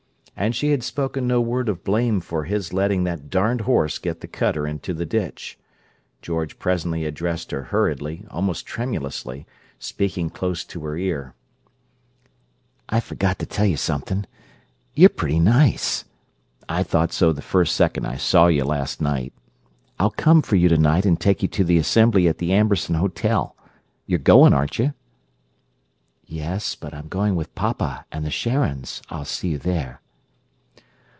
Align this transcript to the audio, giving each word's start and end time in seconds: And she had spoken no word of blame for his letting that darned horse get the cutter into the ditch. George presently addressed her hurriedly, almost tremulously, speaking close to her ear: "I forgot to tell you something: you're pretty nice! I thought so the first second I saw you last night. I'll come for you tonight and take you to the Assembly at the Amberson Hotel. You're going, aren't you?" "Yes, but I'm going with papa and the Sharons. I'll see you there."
And 0.33 0.55
she 0.55 0.71
had 0.71 0.81
spoken 0.81 1.27
no 1.27 1.39
word 1.39 1.69
of 1.69 1.83
blame 1.83 2.19
for 2.19 2.45
his 2.45 2.73
letting 2.73 3.03
that 3.03 3.29
darned 3.29 3.61
horse 3.61 3.99
get 3.99 4.21
the 4.21 4.27
cutter 4.27 4.65
into 4.65 4.91
the 4.91 5.05
ditch. 5.05 5.59
George 6.23 6.57
presently 6.57 7.05
addressed 7.05 7.51
her 7.51 7.65
hurriedly, 7.65 8.25
almost 8.31 8.65
tremulously, 8.65 9.45
speaking 9.77 10.31
close 10.31 10.63
to 10.63 10.83
her 10.83 10.97
ear: 10.97 11.35
"I 12.89 12.99
forgot 13.01 13.37
to 13.37 13.45
tell 13.45 13.67
you 13.67 13.77
something: 13.77 14.25
you're 14.95 15.09
pretty 15.11 15.39
nice! 15.39 16.05
I 16.67 16.81
thought 16.81 17.11
so 17.13 17.31
the 17.31 17.43
first 17.43 17.75
second 17.75 18.07
I 18.07 18.15
saw 18.15 18.47
you 18.47 18.63
last 18.63 18.99
night. 18.99 19.33
I'll 19.99 20.09
come 20.11 20.41
for 20.41 20.55
you 20.55 20.69
tonight 20.69 21.05
and 21.05 21.19
take 21.21 21.43
you 21.43 21.49
to 21.49 21.63
the 21.63 21.77
Assembly 21.77 22.27
at 22.27 22.39
the 22.39 22.51
Amberson 22.51 22.95
Hotel. 22.95 23.55
You're 24.07 24.17
going, 24.17 24.53
aren't 24.55 24.79
you?" 24.79 24.95
"Yes, 26.25 26.73
but 26.73 26.95
I'm 26.95 27.09
going 27.09 27.35
with 27.35 27.53
papa 27.53 28.07
and 28.11 28.25
the 28.25 28.31
Sharons. 28.31 29.03
I'll 29.09 29.25
see 29.25 29.49
you 29.49 29.57
there." 29.59 30.01